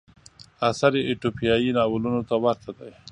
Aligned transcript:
اثر 0.69 0.91
یې 0.99 1.03
اتوپیایي 1.09 1.69
ناولونو 1.77 2.21
ته 2.29 2.35
ورته 2.43 2.69
دی. 2.79 2.91